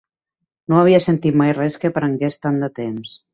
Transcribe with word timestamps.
No 0.71 0.79
havia 0.79 0.99
sentit 1.05 1.37
mai 1.41 1.53
res 1.59 1.77
que 1.85 1.93
prengués 1.99 2.41
tant 2.47 2.59
de 2.65 2.73
temps. 2.81 3.15